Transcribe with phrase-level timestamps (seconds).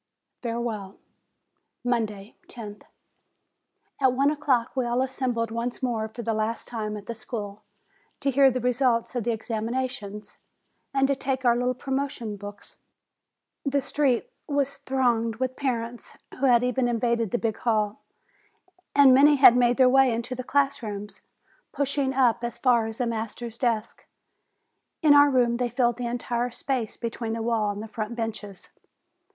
[0.41, 0.99] 346
[1.83, 2.35] JULY FAREWELL Monday,
[2.73, 2.85] loth.
[4.01, 7.61] At one o'clock we all assembled once more for the last time at the school,
[8.19, 10.37] to hear the results of the ex aminations,
[10.91, 12.77] and to take our little promotion books.
[13.63, 17.99] The street was thronged with parents, who had even invaded the big hall,
[18.95, 21.21] and many had made their way into the class rooms,
[21.71, 24.03] pushing up as far as the master's desk.
[25.03, 28.15] In our room they filled the entire space be tween the wall and the front
[28.15, 28.69] benches.